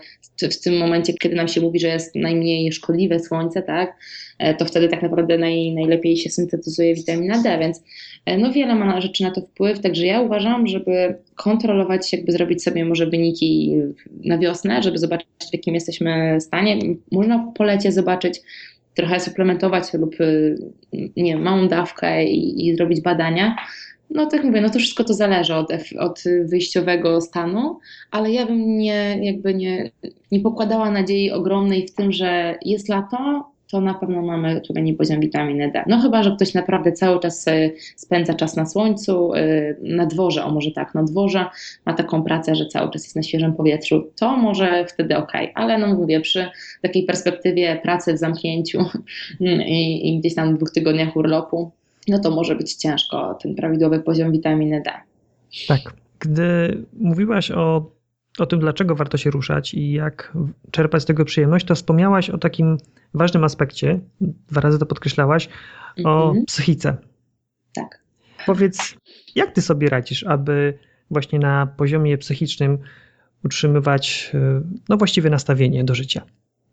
[0.51, 3.97] w tym momencie, kiedy nam się mówi, że jest najmniej szkodliwe słońce, tak,
[4.39, 7.83] e, to wtedy tak naprawdę naj, najlepiej się syntetyzuje witamina D, więc
[8.25, 12.63] e, no wiele ma rzeczy na to wpływ, także ja uważam, żeby kontrolować, jakby zrobić
[12.63, 13.75] sobie może wyniki
[14.25, 16.79] na wiosnę, żeby zobaczyć w jakim jesteśmy stanie.
[17.11, 18.41] Można po lecie zobaczyć,
[18.97, 20.57] trochę suplementować lub y,
[20.93, 23.55] nie wiem, małą dawkę i, i zrobić badania,
[24.09, 27.79] no tak mówię, no to wszystko to zależy od, od wyjściowego stanu,
[28.11, 29.91] ale ja bym nie, jakby nie,
[30.31, 35.19] nie pokładała nadziei ogromnej w tym, że jest lato, to na pewno mamy odpowiedni poziom
[35.19, 35.83] witaminy D.
[35.87, 37.45] No chyba, że ktoś naprawdę cały czas
[37.95, 41.45] spędza czas na słońcu, y, na dworze, o może tak, na dworze,
[41.85, 45.77] ma taką pracę, że cały czas jest na świeżym powietrzu, to może wtedy ok, ale
[45.77, 46.49] no mówię, przy
[46.81, 48.79] takiej perspektywie pracy w zamknięciu
[49.39, 51.71] i, i gdzieś tam w dwóch tygodniach urlopu,
[52.07, 54.91] no to może być ciężko ten prawidłowy poziom witaminy D.
[55.67, 55.93] Tak.
[56.19, 57.96] Gdy mówiłaś o
[58.39, 60.37] o tym, dlaczego warto się ruszać i jak
[60.71, 62.77] czerpać z tego przyjemność, to wspomniałaś o takim
[63.13, 65.49] ważnym aspekcie, dwa razy to podkreślałaś,
[66.03, 66.45] o mm -hmm.
[66.45, 66.97] psychice.
[67.73, 68.03] Tak.
[68.45, 68.95] Powiedz,
[69.35, 70.73] jak ty sobie radzisz, aby
[71.11, 72.77] właśnie na poziomie psychicznym
[73.45, 74.31] utrzymywać
[74.89, 76.21] no właściwe nastawienie do życia?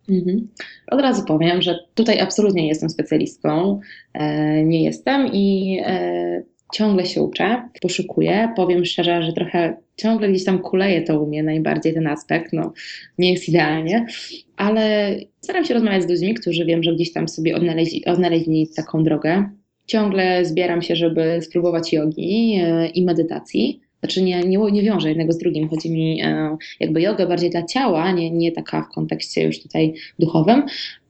[0.08, 0.48] Mhm.
[0.86, 3.80] Od razu powiem, że tutaj absolutnie nie jestem specjalistką,
[4.12, 6.42] e, nie jestem i e,
[6.74, 8.52] ciągle się uczę, poszukuję.
[8.56, 12.52] Powiem szczerze, że trochę ciągle gdzieś tam kuleje to u mnie najbardziej ten aspekt.
[12.52, 12.72] No,
[13.18, 14.06] nie jest idealnie,
[14.56, 19.04] ale staram się rozmawiać z ludźmi, którzy wiem, że gdzieś tam sobie odnaleźli, odnaleźli taką
[19.04, 19.50] drogę.
[19.86, 23.80] Ciągle zbieram się, żeby spróbować jogi e, i medytacji.
[24.04, 25.68] Znaczy nie, nie, nie jednego z drugim.
[25.68, 29.94] Chodzi mi e, jakby yoga bardziej dla ciała, nie, nie taka w kontekście już tutaj
[30.18, 30.62] duchowym,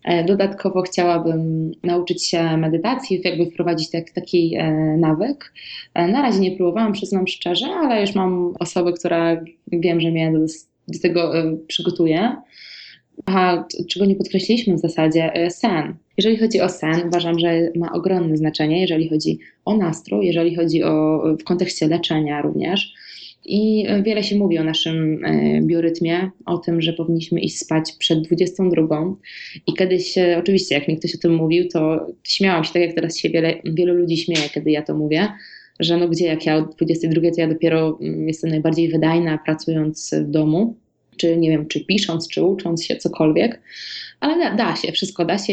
[0.05, 5.53] E, dodatkowo chciałabym nauczyć się medytacji, jakby wprowadzić tak, taki e, nawyk.
[5.95, 10.39] Na razie nie próbowałam, przyznam szczerze, ale już mam osobę, która wiem, że mnie do,
[10.89, 11.33] do tego
[11.67, 12.37] przygotuje.
[13.27, 15.95] A czego nie podkreśliliśmy w zasadzie, sen.
[16.17, 20.83] Jeżeli chodzi o sen, uważam, że ma ogromne znaczenie, jeżeli chodzi o nastrój, jeżeli chodzi
[20.83, 22.95] o w kontekście leczenia również.
[23.45, 28.23] I wiele się mówi o naszym e, biorytmie, o tym, że powinniśmy iść spać przed
[28.23, 29.17] 22.
[29.67, 33.19] I kiedyś, oczywiście, jak mi ktoś o tym mówił, to śmiałam się, tak jak teraz
[33.19, 35.29] się wiele, wielu ludzi śmieje, kiedy ja to mówię,
[35.81, 40.15] że no gdzie, jak ja o 22, to ja dopiero mm, jestem najbardziej wydajna pracując
[40.27, 40.77] w domu.
[41.17, 43.61] Czy nie wiem, czy pisząc, czy ucząc się, cokolwiek.
[44.21, 45.53] Ale da, da, się, wszystko da się.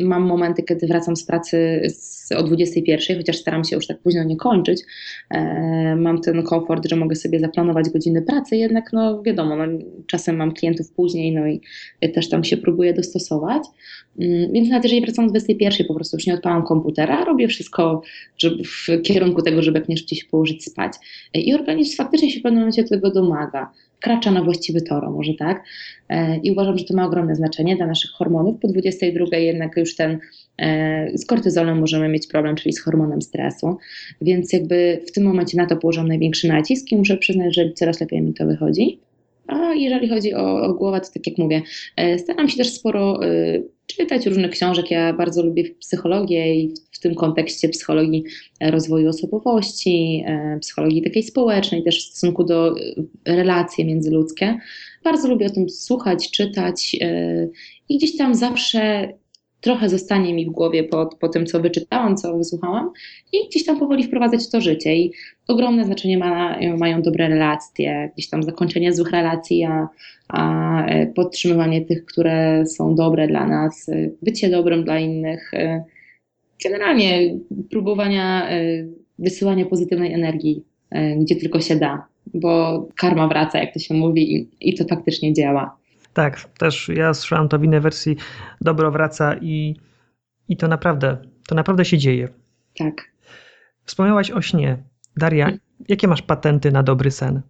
[0.00, 4.24] Mam momenty, kiedy wracam z pracy z, o 21, chociaż staram się już tak późno
[4.24, 4.82] nie kończyć.
[5.30, 9.64] E, mam ten komfort, że mogę sobie zaplanować godziny pracy, jednak no wiadomo, no,
[10.06, 11.60] czasem mam klientów później, no i
[12.14, 13.62] też tam się próbuję dostosować.
[14.18, 18.02] Mm, więc nawet jeżeli wracam o 21, po prostu już nie odpalam komputera, robię wszystko
[18.38, 20.92] żeby w kierunku tego, żeby jak najszybciej się położyć spać.
[21.34, 25.64] I organizm faktycznie się w pewnym momencie tego domaga kracza na właściwy tor, może tak.
[26.08, 28.60] E, I uważam, że to ma ogromne znaczenie dla naszych hormonów.
[28.60, 30.18] Po 22 jednak już ten
[30.58, 33.76] e, z kortyzolem możemy mieć problem, czyli z hormonem stresu,
[34.20, 38.00] więc jakby w tym momencie na to położam największy nacisk i muszę przyznać, że coraz
[38.00, 38.98] lepiej mi to wychodzi.
[39.46, 41.62] A jeżeli chodzi o, o głowę, to tak jak mówię,
[41.96, 43.20] e, staram się też sporo
[43.88, 44.90] czytać różnych książek.
[44.90, 48.24] Ja bardzo lubię psychologię i w tym kontekście psychologii
[48.60, 54.58] rozwoju osobowości, e, psychologii takiej społecznej, też w stosunku do e, relacji międzyludzkie.
[55.04, 57.48] Bardzo lubię o tym słuchać, czytać e,
[57.88, 59.12] i gdzieś tam zawsze
[59.60, 62.90] trochę zostanie mi w głowie po, po tym, co wyczytałam, co wysłuchałam
[63.32, 64.96] i gdzieś tam powoli wprowadzać to życie.
[64.96, 65.12] I
[65.48, 69.88] ogromne znaczenie ma, mają dobre relacje, gdzieś tam zakończenie złych relacji, a,
[70.28, 73.90] a podtrzymywanie tych, które są dobre dla nas,
[74.22, 75.52] bycie dobrym dla innych
[76.64, 77.38] generalnie
[77.70, 78.60] próbowania e,
[79.18, 84.36] wysyłania pozytywnej energii, e, gdzie tylko się da, bo karma wraca, jak to się mówi,
[84.36, 85.77] i, i to faktycznie działa.
[86.18, 88.16] Tak, też ja słyszałam to w innej wersji,
[88.60, 89.76] dobro wraca i,
[90.48, 91.16] i to naprawdę,
[91.48, 92.28] to naprawdę się dzieje.
[92.78, 93.10] Tak.
[93.84, 94.78] Wspomniałaś o śnie.
[95.16, 95.60] Daria, mhm.
[95.88, 97.42] jakie masz patenty na dobry sen?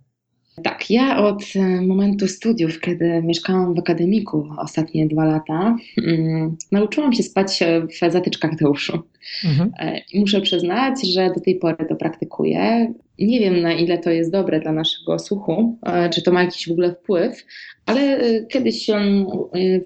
[0.63, 7.13] Tak, ja od e, momentu studiów, kiedy mieszkałam w akademiku ostatnie dwa lata, um, nauczyłam
[7.13, 9.03] się spać w zatyczkach do uszu.
[9.45, 9.73] Mhm.
[9.79, 12.95] E, I muszę przyznać, że do tej pory to praktykuję.
[13.19, 16.69] Nie wiem, na ile to jest dobre dla naszego słuchu, e, czy to ma jakiś
[16.69, 17.47] w ogóle wpływ,
[17.87, 18.87] ale kiedyś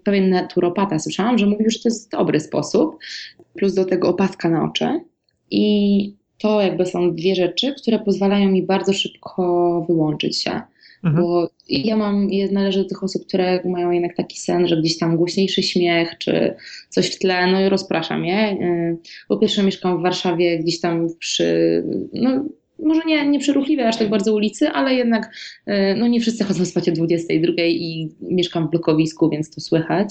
[0.04, 2.98] pewien naturopata słyszałam, że mówił, że to jest dobry sposób.
[3.54, 5.00] Plus do tego opaska na oczy.
[5.50, 10.60] I to jakby są dwie rzeczy, które pozwalają mi bardzo szybko wyłączyć się.
[11.04, 11.24] Mhm.
[11.24, 14.98] Bo ja mam, ja należę do tych osób, które mają jednak taki sen, że gdzieś
[14.98, 16.54] tam głośniejszy śmiech czy
[16.88, 18.52] coś w tle, no i rozpraszam je.
[18.52, 22.44] Y, po pierwsze mieszkam w Warszawie, gdzieś tam przy, no
[22.82, 25.34] może nie, nie przeruchliwej aż tak bardzo ulicy, ale jednak
[25.66, 30.08] e, no nie wszyscy chodzą spać o 22 i mieszkam w blokowisku, więc to słychać.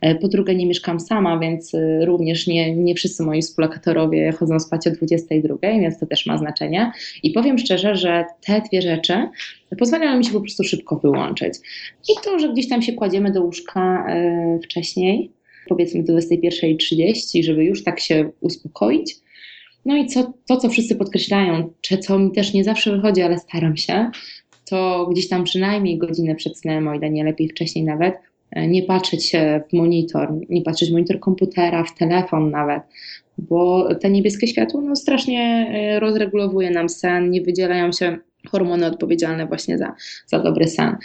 [0.00, 4.60] E, po drugie nie mieszkam sama, więc e, również nie, nie wszyscy moi współlokatorowie chodzą
[4.60, 6.92] spać o 22, więc to też ma znaczenie.
[7.22, 9.28] I powiem szczerze, że te dwie rzeczy
[9.78, 11.54] pozwalają mi się po prostu szybko wyłączyć.
[12.08, 14.06] I to, że gdzieś tam się kładziemy do łóżka
[14.64, 15.30] wcześniej,
[15.68, 19.16] powiedzmy 21.30, żeby już tak się uspokoić,
[19.86, 23.38] no i co, to, co wszyscy podkreślają, czy co mi też nie zawsze wychodzi, ale
[23.38, 24.10] staram się,
[24.70, 28.14] to gdzieś tam przynajmniej godzinę przed snem, o ile nie lepiej wcześniej nawet,
[28.50, 29.32] e, nie patrzeć
[29.70, 32.82] w monitor, nie patrzeć w monitor komputera, w telefon nawet,
[33.38, 38.18] bo te niebieskie światło no, strasznie e, rozregulowuje nam sen, nie wydzielają się
[38.48, 39.94] hormony odpowiedzialne właśnie za,
[40.26, 40.96] za dobry sen.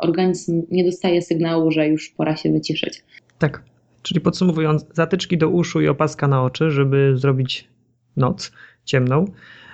[0.00, 3.02] Organizm nie dostaje sygnału, że już pora się wyciszyć.
[3.38, 3.62] Tak,
[4.02, 7.68] czyli podsumowując, zatyczki do uszu i opaska na oczy, żeby zrobić
[8.18, 8.52] noc
[8.84, 9.24] ciemną,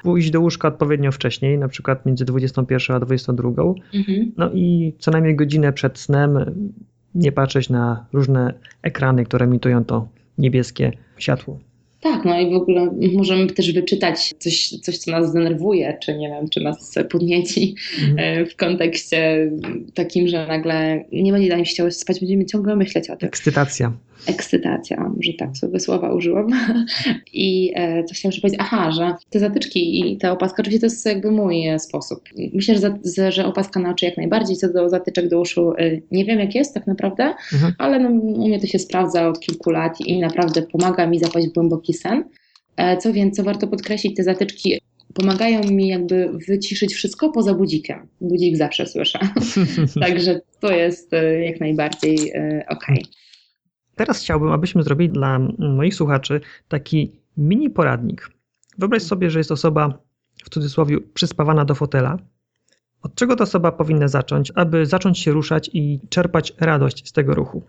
[0.03, 3.51] pójść do łóżka odpowiednio wcześniej, na przykład między 21 a 22.
[3.95, 4.33] Mhm.
[4.37, 6.39] No i co najmniej godzinę przed snem
[7.15, 11.59] nie patrzeć na różne ekrany, które emitują to niebieskie światło.
[12.01, 16.29] Tak, no i w ogóle możemy też wyczytać coś, coś co nas zdenerwuje, czy nie
[16.29, 17.75] wiem, czy nas podnieci
[18.11, 18.47] mhm.
[18.47, 19.51] w kontekście
[19.95, 23.29] takim, że nagle nie będzie nam się chciało spać, będziemy ciągle myśleć o tym.
[23.29, 23.93] Ekscytacja
[24.27, 26.47] ekscytacja, może tak sobie słowa użyłam.
[27.33, 28.61] I e, co chciałam jeszcze powiedzieć?
[28.63, 32.21] Aha, że te zatyczki i ta opaska, oczywiście to jest jakby mój e, sposób.
[32.53, 35.91] Myślę, że, za, że opaska na oczy jak najbardziej, co do zatyczek do uszu e,
[36.11, 37.75] nie wiem jak jest tak naprawdę, mhm.
[37.79, 41.49] ale no, u mnie to się sprawdza od kilku lat i naprawdę pomaga mi zapaść
[41.49, 42.25] w głęboki sen.
[43.01, 44.81] Co więcej, warto podkreślić, te zatyczki
[45.15, 48.09] pomagają mi jakby wyciszyć wszystko poza budzikiem.
[48.21, 49.19] Budzik zawsze słyszę.
[50.01, 51.11] Także to jest
[51.45, 52.17] jak najbardziej
[52.69, 53.03] okej.
[53.03, 53.24] Okay.
[53.95, 58.31] Teraz chciałbym, abyśmy zrobili dla moich słuchaczy taki mini poradnik.
[58.79, 59.99] Wyobraź sobie, że jest osoba
[60.45, 62.19] w cudzysłowie przyspawana do fotela.
[63.03, 67.35] Od czego ta osoba powinna zacząć, aby zacząć się ruszać i czerpać radość z tego
[67.35, 67.63] ruchu?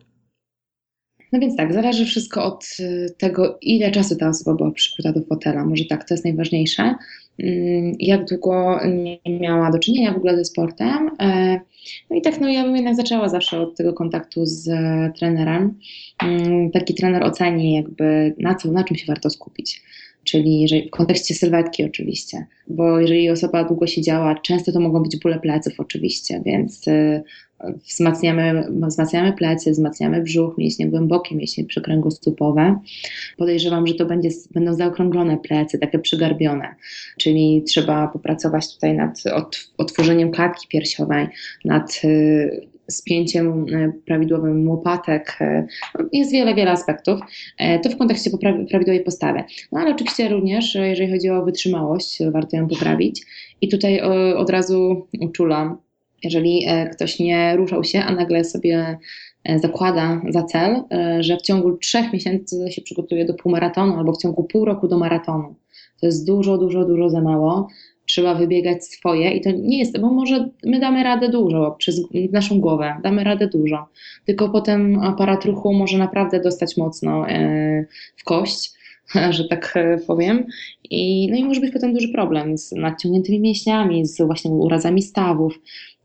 [1.32, 5.22] No więc tak, zależy wszystko od y, tego, ile czasu ta osoba była przykuta do
[5.22, 5.66] fotela.
[5.66, 6.96] Może tak, to jest najważniejsze.
[7.40, 8.80] Mm, jak długo
[9.26, 11.12] nie miała do czynienia w ogóle ze sportem.
[11.20, 11.60] E,
[12.10, 14.70] no i tak, no ja bym jednak zaczęła zawsze od tego kontaktu z
[15.18, 15.80] trenerem.
[16.24, 19.82] Mm, taki trener oceni jakby na co, na czym się warto skupić.
[20.26, 25.18] Czyli jeżeli, w kontekście sylwetki oczywiście, bo jeżeli osoba długo siedziała, często to mogą być
[25.18, 27.24] bóle pleców oczywiście, więc y,
[27.88, 32.80] wzmacniamy, wzmacniamy plecy, wzmacniamy brzuch, mięśnie głębokie, mięśnie przykręgosłupowe.
[33.38, 36.76] Podejrzewam, że to będzie, będą zaokrąglone plecy, takie przygarbione,
[37.18, 39.24] czyli trzeba popracować tutaj nad
[39.78, 41.28] otworzeniem klatki piersiowej,
[41.66, 45.38] nad y, spięciem e, prawidłowym łopatek.
[45.42, 45.68] E,
[46.14, 47.20] jest wiele, wiele aspektów.
[47.58, 48.30] E, to w kontekście
[48.70, 49.44] prawidłowej postawy.
[49.72, 53.22] No ale oczywiście również, jeżeli chodzi o wytrzymałość, warto ją poprawić.
[53.62, 54.02] I tutaj
[54.36, 55.78] od razu uczulam,
[56.24, 58.98] jeżeli ktoś nie ruszał się, a nagle sobie
[59.56, 60.84] zakłada za cel,
[61.20, 64.98] że w ciągu trzech miesięcy się przygotuje do półmaratonu albo w ciągu pół roku do
[64.98, 65.56] maratonu.
[66.02, 67.68] To jest dużo, dużo, dużo za mało
[68.06, 72.60] trzeba wybiegać swoje i to nie jest, bo może my damy radę dużo przez naszą
[72.60, 73.88] głowę, damy radę dużo,
[74.26, 78.72] tylko potem aparat ruchu może naprawdę dostać mocno e, w kość,
[79.30, 80.46] że tak e, powiem.
[80.90, 85.60] I, no i może być potem duży problem z nadciągniętymi mięśniami, z właśnie urazami stawów.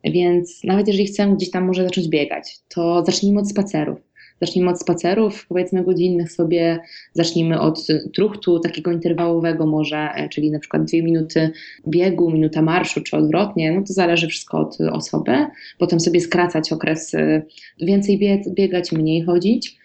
[0.05, 4.10] Więc nawet jeżeli chcemy gdzieś tam może zacząć biegać, to zacznijmy od spacerów.
[4.41, 6.79] Zacznijmy od spacerów, powiedzmy godzinnych sobie,
[7.13, 11.51] zacznijmy od truchtu takiego interwałowego może, e, czyli na przykład dwie minuty
[11.89, 15.33] biegu, minuta marszu, czy odwrotnie, no to zależy wszystko od osoby.
[15.79, 17.43] Potem sobie skracać okres, e,
[17.81, 19.81] więcej biegać, mniej chodzić.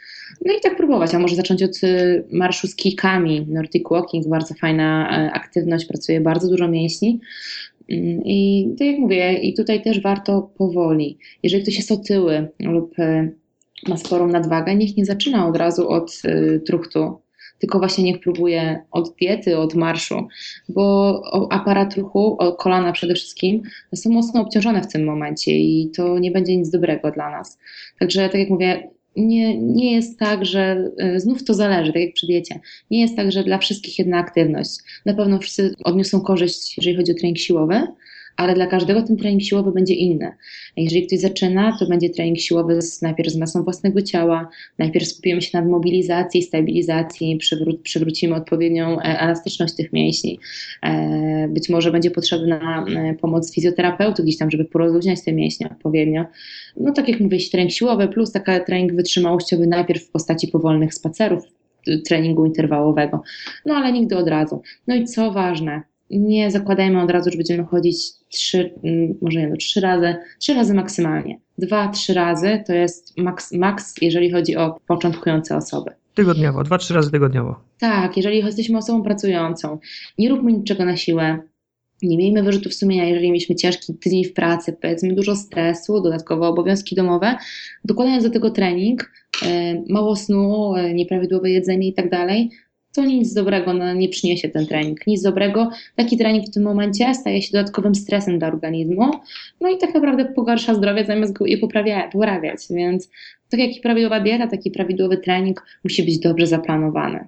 [0.45, 3.45] No i tak próbować, a może zacząć od e, marszu z kijkami.
[3.49, 7.19] Nordic walking, bardzo fajna aktywność, pracuje bardzo dużo mięśni.
[7.89, 11.17] Mm, I tak jak mówię, i tutaj też warto powoli.
[11.43, 12.95] Jeżeli ktoś jest otyły lub
[13.87, 17.17] ma sporą nadwagę, niech nie zaczyna od razu od y, truchtu,
[17.59, 20.27] tylko właśnie niech próbuje od diety, od marszu,
[20.69, 23.61] bo aparat ruchu, kolana przede wszystkim,
[23.95, 27.57] są mocno obciążone w tym momencie i to nie będzie nic dobrego dla nas.
[27.99, 32.13] Także, tak jak mówię, nie, nie jest tak, że y, znów to zależy, tak jak
[32.13, 32.59] przy diecie.
[32.91, 34.77] Nie jest tak, że dla wszystkich jedna aktywność.
[35.05, 37.81] Na pewno wszyscy odniosą korzyść, jeżeli chodzi o trening siłowy,
[38.37, 40.31] ale dla każdego ten trening siłowy będzie inny.
[40.77, 45.41] Jeżeli ktoś zaczyna, to będzie trening siłowy z, najpierw z masą własnego ciała, najpierw skupimy
[45.41, 50.39] się nad mobilizacji, stabilizacji, przywró przywrócimy odpowiednią e, elastyczność tych mięśni.
[50.83, 56.25] E, być może będzie potrzebna e, pomoc fizjoterapeuty gdzieś tam, żeby porozluźniać te mięśnie odpowiednio.
[56.77, 61.43] No tak jak mówię, trening siłowy plus taka trening wytrzymałościowy najpierw w postaci powolnych spacerów,
[62.07, 63.23] treningu interwałowego,
[63.65, 64.61] no ale nigdy od razu.
[64.87, 67.97] No i co ważne, nie zakładajmy od razu, że będziemy chodzić
[68.29, 71.39] trzy, mm, może nie, no, trzy razy, trzy razy maksymalnie.
[71.57, 75.91] Dwa, trzy razy to jest maks, maks, jeżeli chodzi o początkujące osoby.
[76.13, 77.59] Tygodniowo, dwa, trzy razy tygodniowo.
[77.79, 79.77] Tak, jeżeli jesteśmy osobą pracującą,
[80.17, 81.39] nie róbmy niczego na siłę,
[82.01, 86.95] nie miejmy wyrzutów sumienia, jeżeli mieliśmy ciężki tydzień w pracy, powiedzmy dużo stresu, dodatkowo obowiązki
[86.95, 87.37] domowe,
[87.85, 89.11] dokładając do tego trening,
[89.45, 92.51] e, mało snu, e, nieprawidłowe jedzenie i tak dalej,
[92.95, 95.07] to nic dobrego no, nie przyniesie ten trening.
[95.07, 95.69] Nic dobrego.
[95.95, 99.11] Taki trening w tym momencie staje się dodatkowym stresem dla organizmu,
[99.61, 102.59] no i tak naprawdę pogarsza zdrowie zamiast go je poprawia, poprawiać.
[102.69, 103.09] Więc
[103.49, 107.27] tak jak i prawidłowa dieta, taki prawidłowy trening musi być dobrze zaplanowany.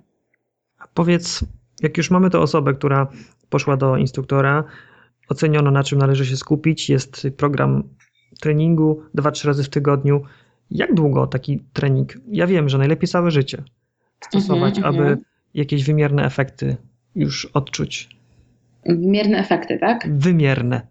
[0.80, 1.46] A powiedz,
[1.84, 3.08] jak już mamy tę osobę, która
[3.50, 4.64] poszła do instruktora,
[5.30, 7.84] oceniono na czym należy się skupić, jest program
[8.42, 10.22] treningu 2-3 razy w tygodniu.
[10.72, 12.14] Jak długo taki trening?
[12.32, 13.64] Ja wiem, że najlepiej całe życie
[14.22, 16.78] stosować, mm -hmm, aby mm -hmm jakieś wymierne efekty
[17.16, 18.10] już odczuć.
[18.86, 20.08] Wymierne efekty, tak?
[20.12, 20.88] Wymierne.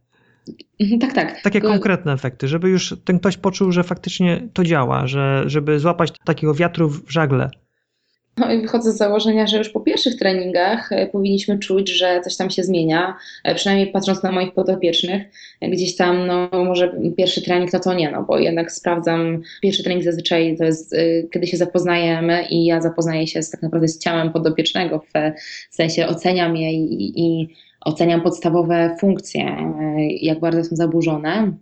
[0.81, 1.43] Mhm, tak, tak.
[1.43, 6.13] Takie konkretne efekty, żeby już ten ktoś poczuł, że faktycznie to działa, że, żeby złapać
[6.25, 7.51] takiego wiatru w żagle.
[8.39, 12.37] No i wychodzę z założenia, że już po pierwszych treningach e, powinniśmy czuć, że coś
[12.37, 15.23] tam się zmienia, e, przynajmniej patrząc na moich podopiecznych,
[15.61, 19.83] e, gdzieś tam, no może pierwszy trening to to nie, no bo jednak sprawdzam, pierwszy
[19.83, 20.97] trening zazwyczaj to jest,
[21.33, 25.05] kiedy się zapoznajemy i ja zapoznaję się z, tak naprawdę z ciałem podopiecznego,
[25.71, 27.49] w sensie oceniam je i, i
[27.81, 29.57] oceniam podstawowe funkcje,
[30.21, 31.53] jak bardzo są zaburzone.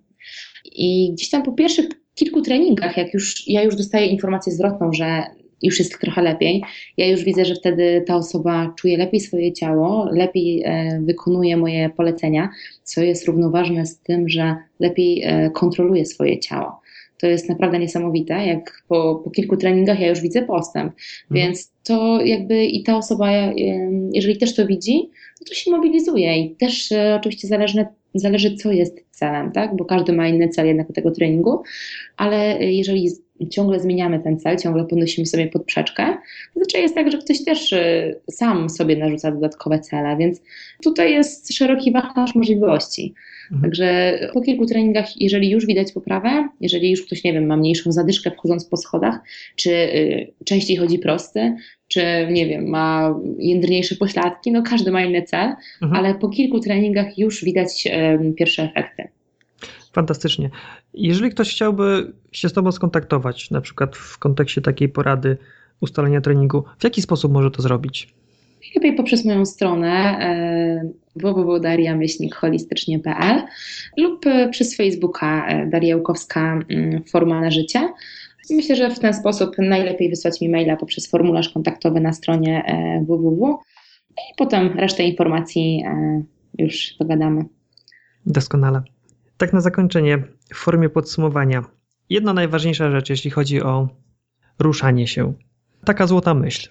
[0.64, 5.24] I gdzieś tam po pierwszych kilku treningach, jak już ja już dostaję informację zwrotną, że
[5.64, 6.62] już jest trochę lepiej.
[6.96, 11.90] Ja już widzę, że wtedy ta osoba czuje lepiej swoje ciało, lepiej e, wykonuje moje
[11.90, 12.48] polecenia,
[12.82, 16.80] co jest równoważne z tym, że lepiej e, kontroluje swoje ciało.
[17.20, 20.96] To jest naprawdę niesamowite, jak po, po kilku treningach ja już widzę postęp, mhm.
[21.30, 23.54] więc to jakby i ta osoba, e,
[24.12, 25.10] jeżeli też to widzi,
[25.48, 29.76] to się mobilizuje i też oczywiście zależy, zależy co jest celem, tak?
[29.76, 31.62] bo każdy ma inny cel jednak tego treningu,
[32.16, 33.10] ale jeżeli
[33.50, 36.16] ciągle zmieniamy ten cel, ciągle podnosimy sobie podprzeczkę.
[36.54, 40.42] Zazwyczaj jest tak, że ktoś też y, sam sobie narzuca dodatkowe cele, więc
[40.82, 43.14] tutaj jest szeroki wachlarz możliwości.
[43.44, 43.62] Mhm.
[43.62, 47.92] Także po kilku treningach, jeżeli już widać poprawę, jeżeli już ktoś, nie wiem, ma mniejszą
[47.92, 49.18] zadyszkę wchodząc po schodach,
[49.56, 51.56] czy y, częściej chodzi prosty,
[51.88, 55.92] czy nie wiem, ma jędrniejsze pośladki, no każdy ma inny cel, mhm.
[56.04, 57.88] ale po kilku treningach już widać
[58.36, 59.08] pierwsze efekty.
[59.94, 60.50] Fantastycznie.
[60.94, 65.36] Jeżeli ktoś chciałby się z Tobą skontaktować, na przykład w kontekście takiej porady
[65.80, 68.14] ustalenia treningu, w jaki sposób może to zrobić?
[68.74, 73.42] Lepiej poprzez moją stronę e, www.dariamyślnikholistycznie.pl
[73.96, 77.88] lub e, przez Facebooka e, Daria Łukowska mm, Formalne Życie.
[78.50, 82.64] Myślę, że w ten sposób najlepiej wysłać mi maila poprzez formularz kontaktowy na stronie
[83.06, 83.58] www
[84.16, 85.84] i potem resztę informacji
[86.58, 87.44] już dogadamy.
[88.26, 88.93] Doskonale.
[89.36, 90.22] Tak na zakończenie,
[90.54, 91.64] w formie podsumowania,
[92.10, 93.88] jedna najważniejsza rzecz, jeśli chodzi o
[94.58, 95.34] ruszanie się.
[95.84, 96.68] Taka złota myśl.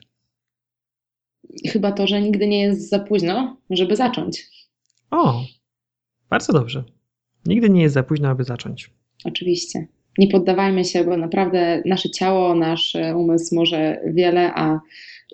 [1.68, 4.48] Chyba to, że nigdy nie jest za późno, żeby zacząć.
[5.12, 5.44] O,
[6.30, 6.84] bardzo dobrze.
[7.46, 8.90] Nigdy nie jest za późno, aby zacząć.
[9.26, 9.88] Oczywiście.
[10.18, 14.80] Nie poddawajmy się, bo naprawdę nasze ciało, nasz umysł może wiele, a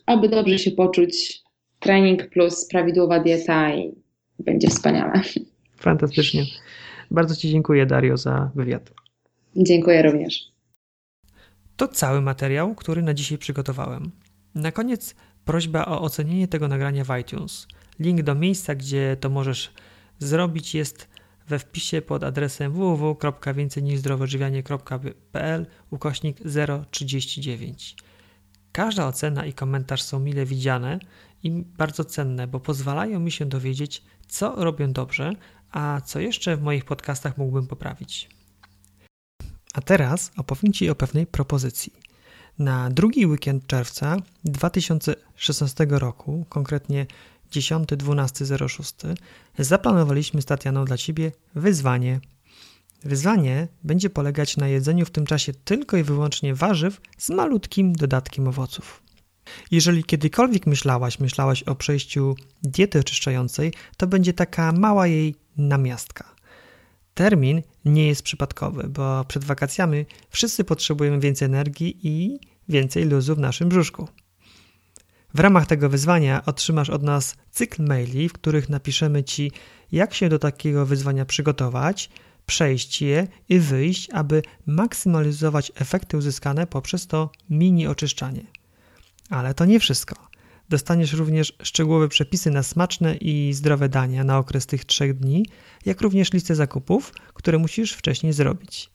[0.05, 1.41] aby dobrze się poczuć,
[1.79, 3.91] trening plus prawidłowa dieta i
[4.39, 5.21] będzie wspaniale.
[5.77, 6.45] Fantastycznie.
[7.11, 8.91] Bardzo Ci dziękuję, Dario, za wywiad.
[9.55, 10.51] Dziękuję również.
[11.77, 14.11] To cały materiał, który na dzisiaj przygotowałem.
[14.55, 17.67] Na koniec prośba o ocenienie tego nagrania w iTunes.
[17.99, 19.73] Link do miejsca, gdzie to możesz
[20.19, 21.09] zrobić jest
[21.47, 26.37] we wpisie pod adresem www.więcejniżzdrowoodżywianie.pl ukośnik
[26.91, 27.95] 039.
[28.71, 30.99] Każda ocena i komentarz są mile widziane
[31.43, 35.33] i bardzo cenne, bo pozwalają mi się dowiedzieć, co robię dobrze,
[35.71, 38.29] a co jeszcze w moich podcastach mógłbym poprawić.
[39.73, 41.93] A teraz opowiem Ci o pewnej propozycji.
[42.59, 47.05] Na drugi weekend czerwca 2016 roku, konkretnie
[47.51, 49.15] 10-12-06,
[49.59, 52.19] zaplanowaliśmy z Tatianą dla Ciebie wyzwanie.
[53.03, 58.47] Wyzwanie będzie polegać na jedzeniu w tym czasie tylko i wyłącznie warzyw z malutkim dodatkiem
[58.47, 59.03] owoców.
[59.71, 66.35] Jeżeli kiedykolwiek myślałaś, myślałaś o przejściu diety oczyszczającej, to będzie taka mała jej namiastka.
[67.13, 72.39] Termin nie jest przypadkowy, bo przed wakacjami wszyscy potrzebujemy więcej energii i
[72.69, 74.07] więcej luzu w naszym brzuszku.
[75.33, 79.51] W ramach tego wyzwania otrzymasz od nas cykl maili, w których napiszemy Ci,
[79.91, 82.09] jak się do takiego wyzwania przygotować,
[82.45, 88.43] przejść je i wyjść, aby maksymalizować efekty uzyskane poprzez to mini oczyszczanie.
[89.29, 90.28] Ale to nie wszystko.
[90.69, 95.45] Dostaniesz również szczegółowe przepisy na smaczne i zdrowe dania na okres tych trzech dni,
[95.85, 98.89] jak również listę zakupów, które musisz wcześniej zrobić.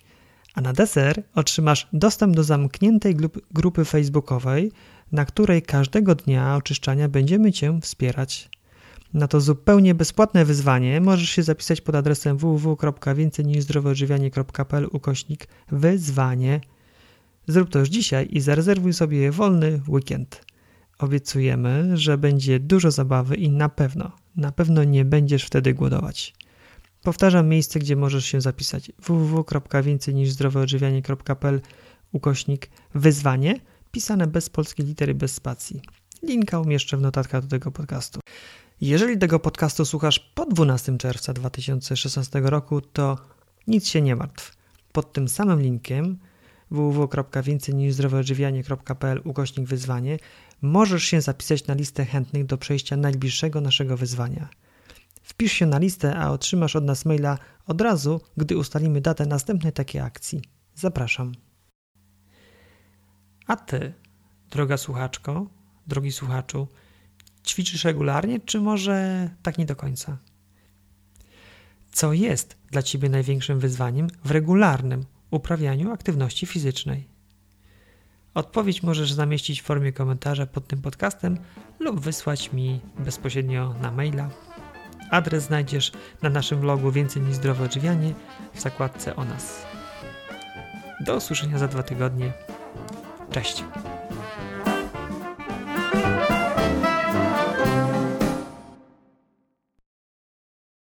[0.55, 3.17] A na deser otrzymasz dostęp do zamkniętej
[3.51, 4.73] grupy facebookowej,
[5.13, 8.51] na której każdego dnia oczyszczania będziemy Cię wspierać.
[9.15, 16.61] Na to zupełnie bezpłatne wyzwanie możesz się zapisać pod adresem www.więcejniżzdrowoodżywianie.pl ukośnik wyzwanie.
[17.47, 20.44] Zrób to już dzisiaj i zarezerwuj sobie wolny weekend.
[20.99, 26.35] Obiecujemy, że będzie dużo zabawy i na pewno, na pewno nie będziesz wtedy głodować.
[27.03, 31.61] Powtarzam miejsce, gdzie możesz się zapisać www.więcejniżzdroweodżywianie.pl
[32.13, 33.61] ukośnik wyzwanie,
[33.93, 35.81] pisane bez polskiej litery, bez spacji.
[36.23, 38.21] Linka umieszczę w notatkach do tego podcastu.
[38.81, 43.19] Jeżeli tego podcastu słuchasz po 12 czerwca 2016 roku, to
[43.67, 44.57] nic się nie martw.
[44.93, 46.19] Pod tym samym linkiem
[46.71, 50.19] www.więcejniżzdroweodżywianie.pl ukośnik wyzwanie
[50.65, 54.49] możesz się zapisać na listę chętnych do przejścia najbliższego naszego wyzwania.
[55.23, 59.73] Wpisz się na listę, a otrzymasz od nas maila od razu, gdy ustalimy datę następnej
[59.73, 60.43] takiej akcji.
[60.75, 61.33] Zapraszam.
[63.47, 63.93] A ty,
[64.51, 65.47] droga słuchaczko,
[65.87, 66.69] drogi słuchaczu,
[67.47, 70.19] ćwiczysz regularnie, czy może tak nie do końca?
[71.93, 77.14] Co jest dla ciebie największym wyzwaniem w regularnym uprawianiu aktywności fizycznej?
[78.35, 81.39] Odpowiedź możesz zamieścić w formie komentarza pod tym podcastem
[81.81, 84.31] lub wysłać mi bezpośrednio na maila.
[85.11, 88.15] Adres znajdziesz na naszym blogu Więcej niż zdrowe odżywianie
[88.55, 89.67] w zakładce o nas.
[91.01, 92.33] Do usłyszenia za dwa tygodnie.
[93.31, 93.65] Cześć!